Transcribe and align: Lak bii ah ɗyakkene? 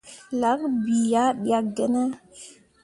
Lak 0.41 0.59
bii 0.83 1.11
ah 1.23 1.31
ɗyakkene? 1.41 2.01